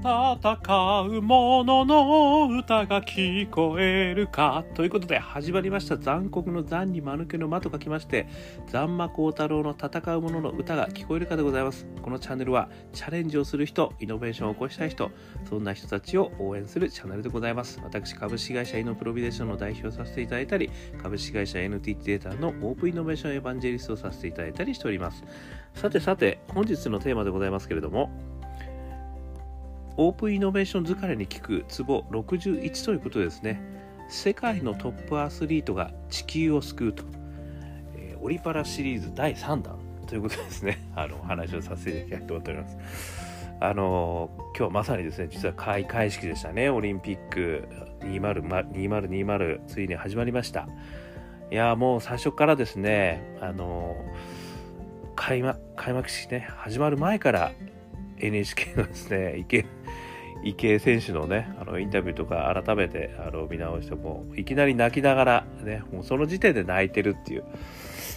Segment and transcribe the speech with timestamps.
[0.00, 4.64] 戦う者の歌が聞こえるか。
[4.74, 5.98] ということで始まりました。
[5.98, 8.26] 残酷の残に間抜けの間と書きまして
[8.68, 11.86] 残魔高太郎の戦う者の歌が聞こえるかでございます。
[12.00, 15.10] このチャンネルはチャレンジをする人イノベーションを起こしたい人
[15.46, 17.78] そんな人たちを応援するチャンネルでございます。
[17.84, 20.70] 私株式会社イノプロビデーションの代表をさせていただいたり
[21.02, 25.22] 株式会社 NTT データのオープンイノベーションエヴァンジェリストをさせていただいたりしております。
[25.74, 28.10] さてさて本日のテーマでございますけれども
[30.02, 33.60] オープンイノベーション疲れに効くツボ61ということですね。
[34.08, 37.04] 世界のトップアスリートが地球を救うと、
[37.94, 40.78] えー、オリパラシリーズ第3弾ということですね。
[40.96, 42.78] あの話をさせていただきたいと思っております。
[43.60, 46.70] あの今日まさにですね実は開会式でしたね。
[46.70, 47.68] オリンピック
[48.00, 50.66] 2020ついに始まりました。
[51.50, 53.96] いやもう最初からですねあの
[55.14, 57.52] 開幕開幕式ね始まる前から
[58.16, 59.66] NHK のですね池
[60.42, 67.44] 池江選手のねあのインタビューとか改めてあの見直してもいきなり泣きながらねもうその時点で泣いてるっていう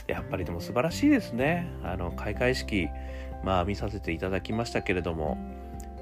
[0.08, 1.70] やっぱりでも素晴らしいですね。
[1.84, 2.88] あの開会式
[3.44, 5.38] まあ見させていただきましたけれども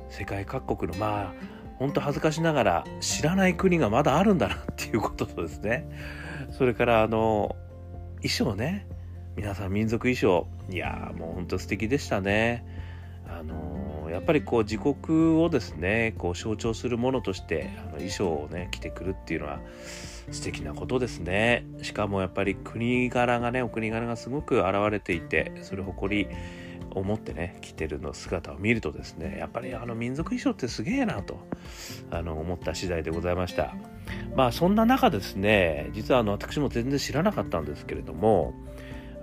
[0.10, 1.34] 世界各国のまあ
[1.78, 5.88] 本当恥ずかしながら知らない国がまだあるんだなっていうこととですね。
[6.52, 7.56] それからあの
[8.18, 8.88] 衣装ね
[9.36, 12.66] 皆さん民族衣装いやもう本当素敵でしたね。
[13.28, 13.81] あの
[14.12, 19.59] やっぱりこう自国をですねこう象徴するものとしてあの衣装をね着てくるっていうのは
[20.31, 21.66] 素敵なことですね。
[21.81, 26.28] しかもやっぱり国柄がねお国柄がすごく現れていてそれ誇り
[26.94, 31.40] を持ってね着てるの姿を見るとですねやっぱりあの民族衣装ってすげえなと
[32.12, 33.75] あの思った次第でございました。
[34.36, 38.53] まあそんな中ですね実はあの私も全然知らなかったんですけれども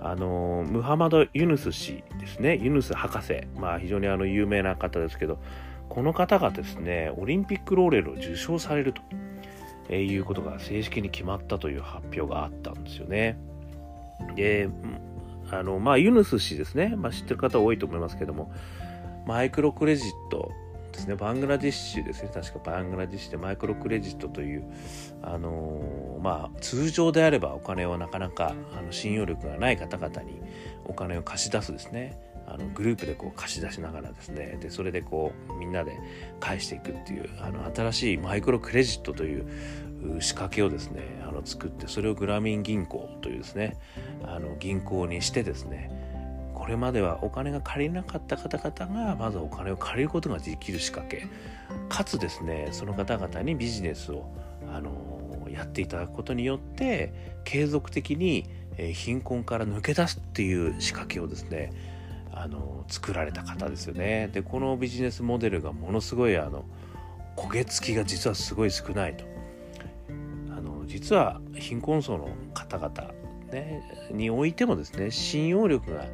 [0.01, 2.57] あのムハマド・ユヌス氏ですね。
[2.57, 3.41] ユヌス博士。
[3.55, 5.39] まあ非常にあの有名な方ですけど
[5.89, 9.01] この方がですねオリンピックローレルを受賞されると、
[9.89, 13.37] えー、いうことが正式に決まったという発表があったんですよね。
[14.35, 14.69] で
[15.51, 18.51] あのまあユヌス氏ですね、まあ、知ってる方多いと思いますけども
[19.25, 20.51] マイクロクレジット
[20.99, 21.15] ですね。
[21.15, 22.29] バングラディッシュですね。
[22.33, 24.63] 確かバングラディッシュでマイクロクレジットという
[25.21, 30.41] あのー、まあ通常であればお金をなかなかあの信用力がない方々に
[30.85, 32.19] お金を貸し出すですね。
[32.47, 34.57] あのグループでこう貸し出しながらですね。
[34.59, 35.97] でそれでこうみんなで
[36.39, 39.45] 返していくっていうあの新しいマイクロクレジットという
[40.19, 43.77] 仕掛けをですねあの作ってそれをグラミン銀行というですね
[44.23, 45.98] あの銀行にしてですね
[46.69, 51.27] れまではお金が借りなかった方々がまずお金を借りることができる仕掛け
[51.89, 54.31] かつですねその方々にビジネスを
[54.71, 57.13] あのやっていただくことによって
[57.43, 58.45] 継続的に
[58.93, 61.71] 貧困から抜け出すっていう仕掛けをですね
[62.31, 64.29] あの作られた方ですよね。
[64.31, 66.63] でこのビジネスモデルがものすごいあの
[67.35, 69.25] 焦げ付きが実はすごい少ないと。
[70.55, 73.13] あの実は貧困層の方々、
[73.51, 73.81] ね、
[74.11, 76.05] においてもですね信用力が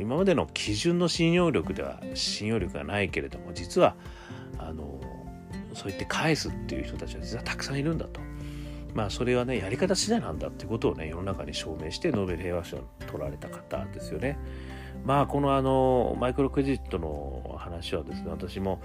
[0.00, 3.96] 今までの基準の信用力では信用力がないけれども実は
[4.58, 5.00] あの
[5.74, 8.20] そう言って返すっていう人たちは実はたくさんいるんだと。
[8.94, 14.38] まあそれはねやり方次第なんだってことをね世の中に証明してノーベル平和賞を取られた方ですよね。
[15.04, 18.80] まあこのあのマイクロクレジットの話はですね私も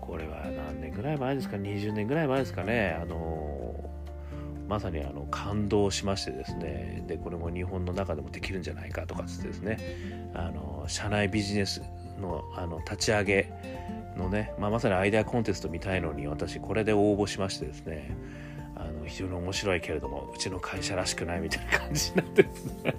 [0.00, 3.74] これは何年ぐらい前ですか20年ぐらい前ですかねあの
[4.68, 7.02] まさにあの感動しましてですね。
[7.06, 9.78] でこれも日本の中でもできるんじゃないかとかつってですね。
[10.34, 11.82] あの社内ビジネス
[12.20, 13.52] のあの立ち上げ
[14.16, 18.16] のね、まあ、まさにアイデアコンテストみたいのに私これで応募しましてですね。
[18.76, 22.94] あの非常に面白いけれどもうちの会社らしくないみたいな感じになってですね。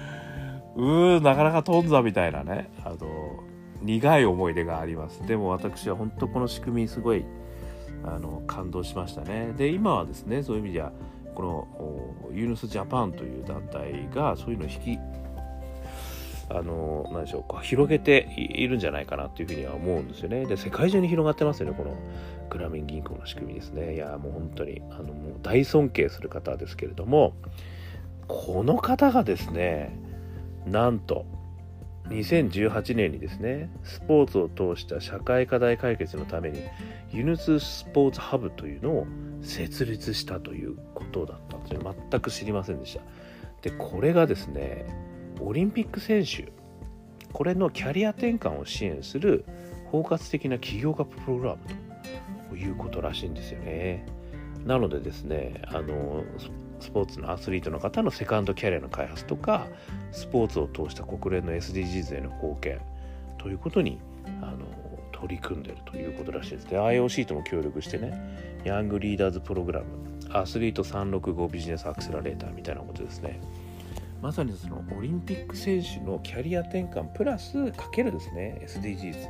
[0.76, 2.70] うーなかなか飛んだみたいなね。
[2.84, 3.44] あの
[3.82, 5.26] 苦い思い出があります。
[5.26, 7.24] でも私は本当この仕組みすごい
[8.04, 9.52] あの感動しましたね。
[9.56, 10.92] で今はですねそういう意味では
[11.34, 14.98] このユーヌスジャパンという団体がそういうのを引き
[16.52, 20.46] あの何でしょうか広げているんじゃないかなというふうには思うんですよね。
[20.46, 21.96] で世界中に広がってますよねこの
[22.50, 23.94] グラミン銀行の仕組みですね。
[23.94, 27.34] いやもう本当にあのもう大尊敬する方ですけれども
[28.26, 29.96] この方がですね
[30.66, 31.24] なんと
[32.10, 36.62] 2018年にですねスポーツを通した社会課題解決のために
[37.10, 39.06] ユヌススポーツハブというのを
[39.42, 43.00] 設立したということだったんですよ全く知りませんでした。
[43.62, 44.86] でこれがですね
[45.40, 46.52] オリンピック選手
[47.32, 49.44] これのキャリア転換を支援する
[49.90, 51.58] 包括的な起業家プログラム
[52.50, 54.04] ということらしいんですよね。
[54.64, 56.24] なのでですねあの
[56.80, 59.66] スポーツのアスリートの方のセカンドキャリアの開発とか
[60.12, 62.80] スポーツを通した国連の SDGs への貢献
[63.38, 63.98] ということに
[64.42, 64.58] あの
[65.12, 66.70] 取り組んでいるということらしいです。
[66.70, 69.86] ね IOC とも協力してねヤングリーダーズプログラム
[70.32, 73.40] アスリート365ビジネスアクセラレーターみたいなことですね。
[74.22, 79.28] まさにそのオリンピック選手のキャリア転換プラスかけるですね SDGs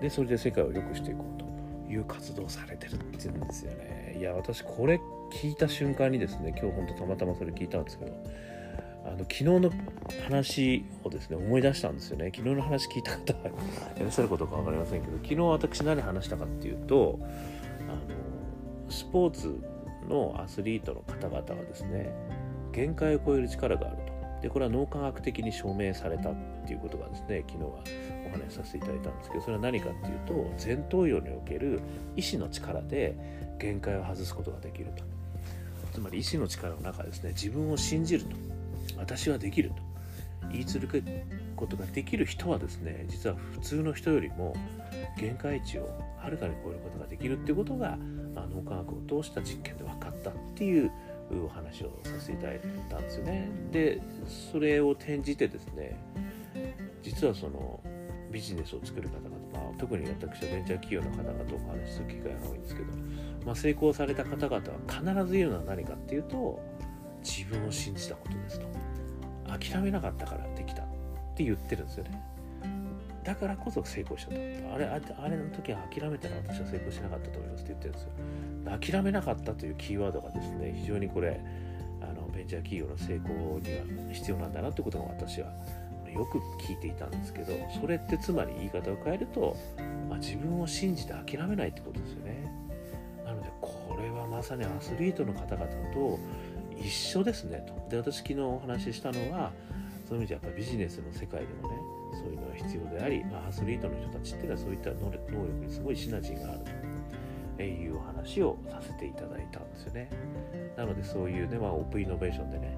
[0.00, 4.16] でそれで世界を良くしていこうという活動をされてるって言うんですよね。
[4.18, 5.00] いや私これ
[5.30, 8.12] 聞いた瞬間にですね今日本当たまたまそれ聞いたんですけど
[9.04, 9.70] あの昨日の
[10.26, 12.32] 話をですね思い出したんですよね。
[12.34, 13.34] 昨日の話聞いた方
[13.96, 17.18] いらっしゃることか分かりませんけど昨日私何話したかっていうと
[17.88, 19.60] あのスポーツ
[20.08, 22.12] のアスリートの方々がですね
[22.72, 24.14] 限界を超える力があると。
[24.40, 26.34] でこれは脳科学的に証明されたっ
[26.66, 27.70] ていうことがですね昨日は
[28.26, 31.80] お話しさせていただいたんですけどそれは何かっていうと前頭葉における
[32.14, 33.16] 意志の力で
[33.58, 35.13] 限界を外すことができると。
[35.94, 38.36] つまり意志の力の中ですね自分を信じると
[38.98, 39.76] 私はできると
[40.50, 41.24] 言い続ける
[41.56, 44.54] ことができる人はですね実は普通の人よりも
[45.16, 45.88] 限界値を
[46.18, 47.96] はるかに超えることができるっていうことが、
[48.34, 50.90] まあ、脳科学を通した実験で分かったっていう
[51.44, 53.48] お話をさせていただいたんですよね。
[53.70, 54.00] で
[54.52, 55.96] それを転じてですね
[57.02, 57.80] 実はその
[58.30, 59.33] ビジネスを作る方、
[59.78, 62.92] 特に私はベンチャー企業の方々とお話しする機会が多いんですけど、
[63.44, 66.60] まあ、成功された方々は必ず言うのは何かっていうと
[67.22, 68.66] 自分を信じたことですと。
[69.58, 70.86] 諦めなかったからできたっ
[71.36, 72.22] て言ってるんですよね。
[73.22, 78.92] だからこそ成功しちゃったあれあれの時は諦めたら私は成功しなかったと思いますって言ってるんですよ。
[78.92, 81.40] 諦めなかったというキーワードがですね非常にこれ
[82.02, 85.50] あのベンチャー企業の成功には必要なんだなってことが私は
[86.14, 89.56] よく聞いていたんですけどそれってつまり言い方を変えると、
[90.08, 92.52] まあ、自分を信じて諦めないってことですよね。
[93.24, 96.18] なのでこれはまさにアスリートの方々と
[96.78, 97.90] 一緒ですねと。
[97.90, 99.52] で私昨日お話ししたのは
[100.08, 101.76] そういう意味でやっぱビジネスの世界でもね
[102.14, 106.60] そういうのが必要であり、まあ、アスリートの人たちっていうのはそういった能力にすごいシナジーがある
[107.56, 110.10] というお話をさせていただいたんですよね。
[110.76, 112.76] なのでそういうね、まあ、オープンイノベーションでね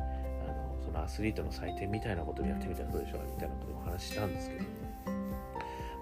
[0.97, 4.63] のアスリートの祭典みたいなことをやってみたらどうでしょうみたいなことを話ししたんですけど、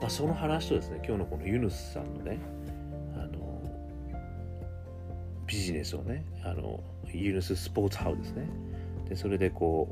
[0.00, 2.38] まあ、その話とですね今日のこのユヌスさんのね
[3.14, 3.61] あの
[5.46, 6.81] ビジネスをねあの
[7.12, 8.49] ユヌススポーツハウですね。
[9.08, 9.88] でそれでこ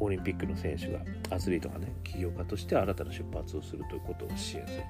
[0.00, 1.00] うオリンピックの選手が
[1.30, 4.82] アスリートがね起業家として新たな出発をするということを支援する。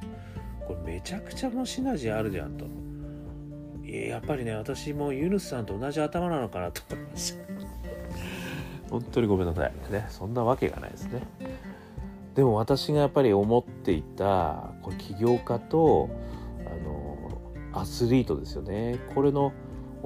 [0.67, 2.67] これめちゃくちゃのシナジーあるじゃんと。
[3.85, 7.56] やっぱりね私もユヌスさんと同じ頭なのかなと思いました。
[8.91, 9.73] 本当にごめんなさい。
[9.91, 11.23] ねそんなわけがないですね。
[12.35, 16.11] でも私がやっぱり思っていたこれ起業家と
[16.67, 18.99] あのアスリートですよね。
[19.15, 19.53] これの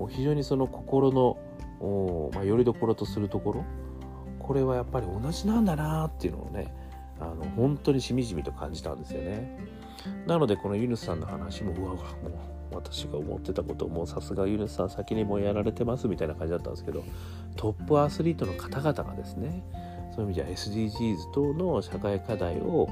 [0.08, 1.38] 非常にその心の
[2.34, 3.64] まあ、よりどころとするところ。
[4.38, 6.74] これはやっぱり同じなんだなっていうのをね
[7.20, 9.58] あの本当にしみじみと感じたんですよね。
[10.26, 12.04] なのでこのユヌスさんの話もうわうわも
[12.72, 17.04] う私が思ってたことをもうさすがユヌスさん先にもうやられてますみたいな感じだったんですけど
[17.56, 19.62] トップアスリートの方々がですね
[20.14, 22.88] そういう意味じゃ SDGs 等の社会課題を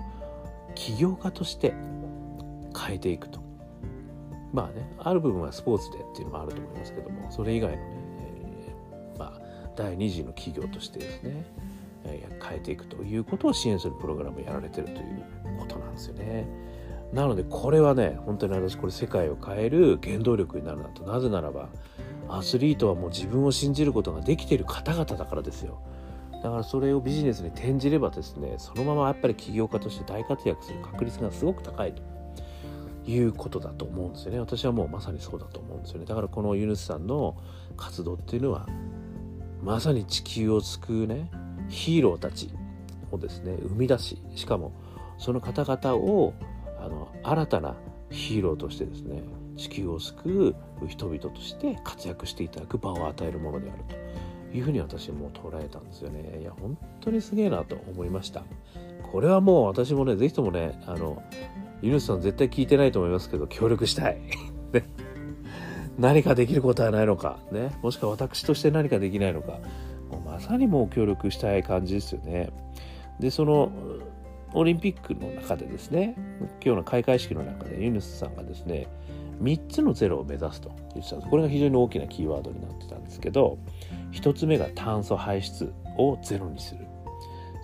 [0.75, 1.75] 起業家として
[2.77, 3.41] 変えていくと。
[4.53, 7.83] まあねある部分はスポーツでっていうのもあると思いますけどもそれ以外のね
[8.67, 9.39] えま
[9.77, 11.45] 第2次の企業としてですね、
[12.43, 15.25] 変えていくということを支援するプログラムをやられてるという
[15.59, 16.49] ことなんですよね。
[17.12, 21.05] なのでこれはね本当に私これ世界を変える原動力になるなと。
[21.05, 21.69] なぜならば
[22.29, 25.81] アスリートはもう自分を信じることができている方々だからですよ。
[26.43, 32.03] だからそれをビジネスに転じればですねそのままやっぱり起業家として大活躍する確率がすごく高いと。
[33.11, 34.38] いうことだと思うんですよね。
[34.38, 36.05] 私はもうまさにそうだと思うんですよね。
[36.05, 37.38] だからこのユヌスさんの
[37.75, 38.67] 活動っていうのは
[39.62, 41.31] まさに地球を救うね
[41.69, 42.51] ヒーローたち
[43.11, 44.73] をですね生み出ししかも
[45.19, 46.35] その方々を
[46.81, 47.77] あの新たな
[48.11, 49.23] ヒーローとしてですね
[49.57, 56.39] 地球を救う人々として活躍していただく場を与えるものであるというふうに私も捉えたんですよね。
[56.41, 58.45] いや本当にすげえなと思いました。
[59.13, 61.23] これはもう私もね是非ともねあの
[61.83, 64.21] ユヌスさん絶対聞いてないと思いますけど協力したい。
[65.99, 69.59] 何かできることはないのか、ね、もしくは私として何かできないのか、
[70.38, 72.50] まさにもう協力したい感じですよね。
[73.18, 73.73] で、その
[74.54, 76.14] オリンピックの中でですね、
[76.64, 78.87] 今日の開会式の中でユヌスさんがですね、
[79.42, 81.30] 3つのゼロを目指すと言ってたんです。
[81.30, 83.59] これが非常に大きなキーワードになってたんですけど、
[84.12, 86.87] 1つ目が炭素排出をゼロにする。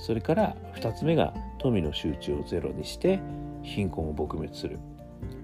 [0.01, 3.21] それから2つ目が富の集中をゼロにして
[3.63, 4.81] 貧困を撲滅する。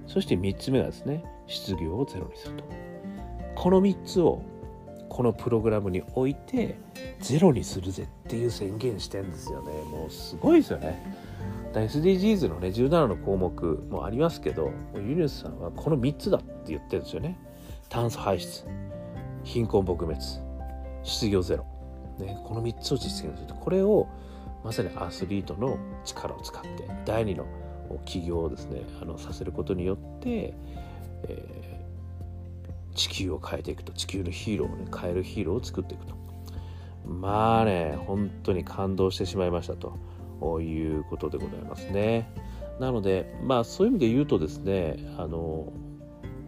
[0.08, 2.64] そして3つ目がですね、失業をゼロにすると。
[3.54, 4.42] この3つを
[5.10, 6.78] このプログラムに置いて
[7.20, 9.72] ゼロにするぜっていう宣言してんですよね。
[9.90, 11.18] もうすごいですよね。
[11.74, 17.36] SDGs のね17の項目もありますけどユニスさんはこの3つだって言ってるんですよね。
[17.88, 18.64] 炭素排出
[19.42, 20.16] 貧困撲滅
[21.02, 21.66] 失業ゼロ、
[22.18, 23.46] ね、この3つを実現する。
[23.46, 24.08] とこれを
[24.62, 27.46] まさにアスリートの力を使って第二の
[28.04, 30.54] 起業をですねあのさせることによって、
[31.24, 31.59] えー、
[32.94, 33.92] 地球を変えていくと。
[33.92, 36.14] 地球のヒーローをね変えるヒーローを作っていくと。
[37.06, 39.98] まあね本当に感動してしまいましたと。
[40.62, 42.30] いうことでございますね。
[42.78, 45.72] なのでまあそういう意味で言うとですねあの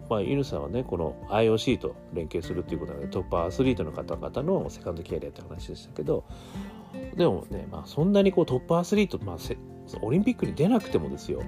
[0.09, 6.25] まあ、ユヌさんはねこの IOC と連携するっていうことでトップアスリートの方々のセカンドキャリアって話でしたけど
[7.15, 9.37] でもね、まあ、そんなにこうトップアスリート、まあ、
[10.01, 11.41] オリンピックに出なくてもですよ。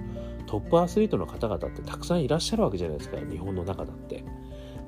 [0.46, 4.24] トップアスリートの方々ってたくさんいらっしゃるわけじゃないですか日本の中だって。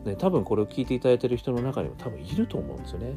[0.09, 3.15] ね、多分これを聞いていただいてる人の中にも多分いると思うんですよね。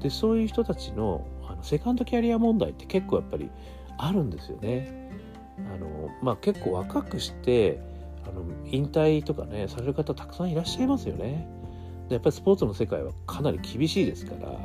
[0.00, 3.50] でそういう人たちのあのセカンドキャリア問題って結構やっぱり
[3.98, 5.10] あるんですよね。
[5.72, 7.80] あのまあ、結構若くして
[8.28, 11.48] あの引退とかねされる方たくさんいらっしゃいますよね。
[12.08, 14.58] でやっぱりスポーツの世界はかなり厳しいですから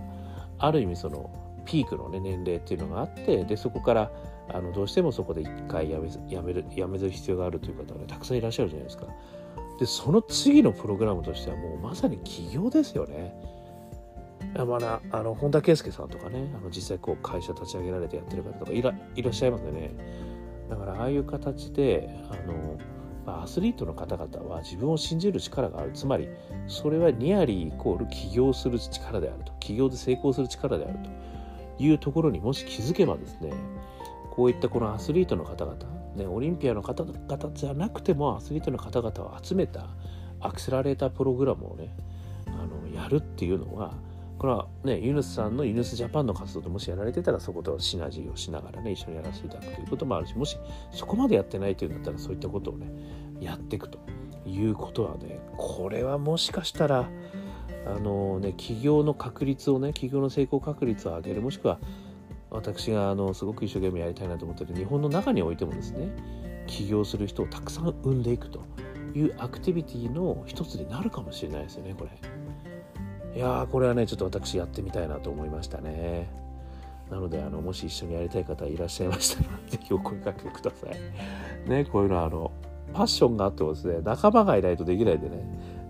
[0.60, 1.30] ある意味その
[1.66, 4.12] ピークの、ね、年齢っていうのがあってでそこから
[4.50, 9.06] あのどうしてもそこで一回やめやめるやめる必要があるという方が、ね、たくさんいらっしゃるじゃないですか。
[9.82, 13.34] でその次のプログラムとしてはもうまさに起業ですよね。
[14.68, 19.90] まだあの本田圭佑さんとかねあの実際こう会社立ち上げられてやってる方とかいらいらっしゃいますよね。
[20.70, 22.36] だからああいう形であ
[23.26, 26.30] のアスリートの方々は自分を信じる力があるつまり
[26.68, 31.00] それはニアリーイコール起業する力であると起業で成功する力である
[31.78, 33.52] というところにもし気づけばですね
[34.30, 35.76] こういったこのアスリートの方々、
[36.16, 39.88] ね、オリンピアの方々じゃなくてもアスリートの方々を集めた
[40.40, 41.96] アクセラレータープログラムをね
[42.48, 43.94] あのやるっていうのは
[44.42, 50.58] これはね、ユヌスさんのユヌスジャパンの活動でもしやられてたらそことシナジーをしながらね、一緒にやらせていただくということもあるし、もし
[50.92, 52.88] そこまでやってないというんだったらそういったことをね、
[53.40, 54.00] やっていくと
[54.48, 57.08] いうことはね、これはもしかしたら、
[57.86, 61.78] あのね、企業の確率をね、企業の成功確率を上げる、もしくは
[62.52, 66.10] 私があのすごく一生懸命やりたいなと思ってる日本の中においてもですね、
[66.68, 68.64] 起業する人をたくさん生んでいくと
[69.16, 72.12] いうアクティビティの一つになるかもしれないですよね、これ。
[73.36, 76.30] いやーこれはねちょっと私やってみたいなと思いましたね。
[77.10, 81.70] なのであのもし一緒にやりたい方いらっしゃいましたら是非お声かけください。
[81.70, 82.52] ねこういうのはあの
[82.94, 85.44] パッションがあってもですね仲間がいないとできないんでね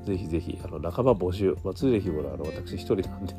[0.03, 3.33] ぜひぜひあの仲間募集、まあ、常日頃あの私一人なんで。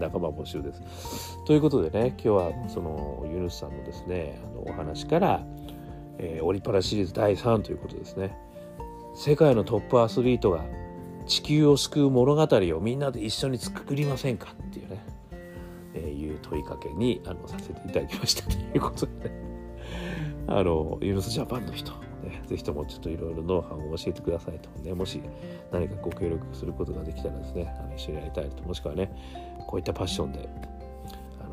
[0.00, 1.44] 仲間募集です。
[1.44, 5.42] ということでね今日はそのユヌスさんのですねあのお話から、
[6.18, 8.36] えー、オリパラシリーズ第3ということですね。
[9.14, 10.64] 世界のトップアスリートが
[11.26, 15.04] 地球を救う物語をみんなで一緒に作りませんかっていうね、
[15.94, 19.34] えー、いう問いかけにあのさせていただきましたということで、ね、
[20.48, 21.92] あのユニスジャパンの人、
[22.46, 25.20] ぜひともちょっといろいろノウハウを教えてくださいと、ね、もし
[25.72, 28.62] 何かご協力することができたらですねあの一緒にやりたいと。
[28.62, 29.12] もしくはね
[29.66, 30.48] こういったパッションで
[31.40, 31.44] あ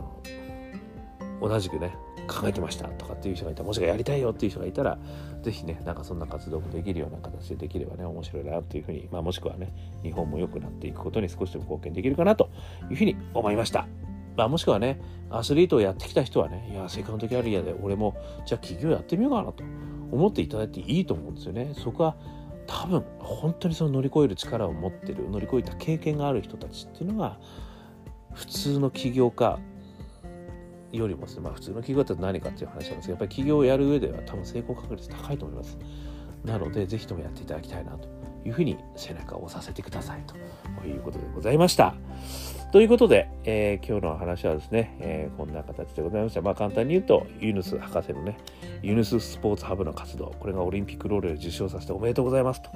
[1.42, 1.96] の同じくね
[2.28, 4.98] 考えてましたとかっていう人がいたもしくはやりたいよっていう人がいたら
[5.42, 12.50] 是非ねなんかそんな活動もできるような形でできればね面白いなっていうふうに、まあ、もしくはね日本も良くなっていくことに少しでも貢献できるかなと
[12.90, 13.88] いうふうに思いました。
[14.36, 15.02] まあ、もしくはね
[15.32, 18.16] アスリートをやってきた人はねいやセカンドキャリアで俺も
[18.46, 19.64] じゃあ起業やってみようかなと。
[20.12, 21.74] 思っていただいていいと思うんですよね。
[21.76, 22.16] そこは
[22.68, 27.38] 多分本当にその乗り越える力を持ってる乗り越えた経験がある人たちっていうのが
[28.34, 29.58] 普通の起業家
[30.92, 35.78] よりもですね、まあ、普通の企業だと何かっていう話なんですけどやっぱり企業をやる上では多分成功確率高いと思います
[36.44, 38.08] なのでぜひともやっていただきたいなと
[38.46, 40.24] いうふうに背中を押させてください
[40.82, 41.96] ということでございました
[42.72, 46.42] ということで、えー、今日の話はですね、えー、こんな形でございました。
[46.42, 48.38] まあ簡単に言うと、ユヌス博士のね、
[48.82, 52.70] ユヌススポーツハブの活動、これがオリンピックロールで受賞させておめでとうございますと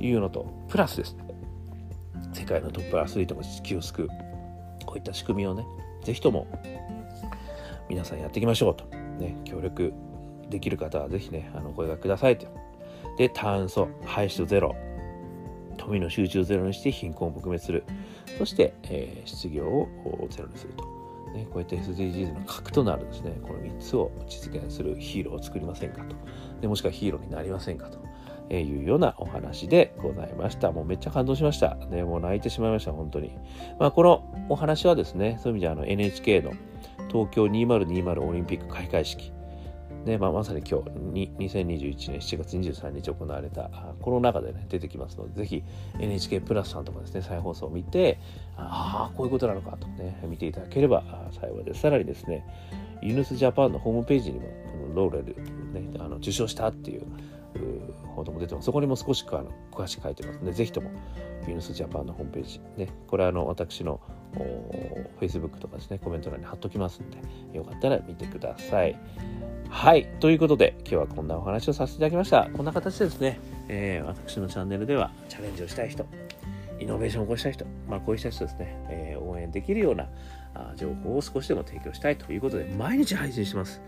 [0.00, 1.24] いうのと、プラスですね、
[2.32, 4.08] 世界のトップアスリートが地球を救う、
[4.86, 5.64] こういった仕組みをね、
[6.02, 6.46] ぜひとも
[7.88, 8.84] 皆さんやっていきましょうと。
[9.18, 9.92] ね、協力
[10.48, 12.46] できる方はぜひね、あの、声がくださいと。
[13.18, 14.74] で、炭素、排出ゼロ、
[15.76, 17.84] 富の集中ゼロにして貧困を撲滅する。
[18.38, 19.88] そして、えー、失業を
[20.30, 20.91] ゼロにすると。
[21.32, 26.16] ね、こういった SDGs の核となるですね、この3つを実現するヒーローを作りませんかと。
[26.60, 27.98] でもしくはヒーローになりませんかと。
[28.50, 30.72] いうようなお話でございました。
[30.72, 31.74] もうめっちゃ感動しました。
[31.74, 33.34] ね、もう泣いてしまいました、本当に。
[33.78, 36.52] まあ、このお話はですね、そういう意味であの NHK の
[37.08, 39.32] 東京2020オリンピック開会式、
[40.04, 45.62] ねまあ、まさに今日に2021年7月23日行われたこの中でね出てきますのでぜひ
[45.98, 48.18] NHK プラスさんとかですね再放送を見て
[48.56, 52.44] ああこういうことなのかとね見ていただければ幸いですさらにですね
[53.00, 54.48] ユヌスジャパンのホームページにも
[54.94, 55.36] ローレル
[55.72, 57.06] ね、あの受賞したっていう
[58.14, 58.66] 報道も出てます。
[58.66, 60.90] そこにも少しあの詳しく書いてますので、ぜひとも
[61.46, 64.00] ビーヌスジャパンのホームページ、ね、これはあの私の
[65.20, 67.18] Facebook とかですね、コメント欄に貼っときますんで、
[67.56, 68.98] よかったら見てください。
[69.72, 70.06] はい。
[70.20, 72.48] ということで、今日はこんなお話をさせていただきました。
[72.52, 76.06] こんな形でですね、えー、私のチャンネルではチャレンジをしたい人、
[76.78, 80.08] イノベーションを起こしたい人、まあ、こうした人ですね、えー、応援できるような
[80.54, 83.80] あ情報を少しでも提供したいということで、毎日配信します。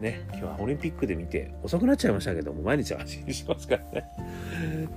[0.00, 4.10] ね、今日はオリンピックで見て遅くなっちゃいましたけども、毎日配信しますからね。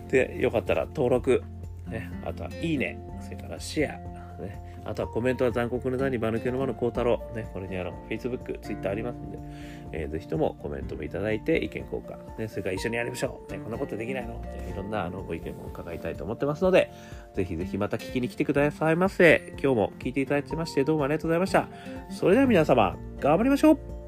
[0.10, 1.44] で、よかったら登録、
[1.88, 9.40] ね、あとはいいね、それからシェア、ね、あとはコメントは残酷の座に間抜けの間の孝太郎、ね、これにあの Facebook、Twitter ありますんで、
[9.92, 16.92] えー、ぜひともコメントもいただいて意見交換、ね、それから一緒にやりましょう、ね、こんなことできないの、ね、いろんなあのご意見も伺いたいと思ってますので、
[17.36, 19.54] ぜひぜひまた聞きに来てくださいませ。
[19.62, 21.68] 今日も聞いていただきましてどうもありがとうございました。
[22.10, 24.01] それでは皆様、頑張りましょう。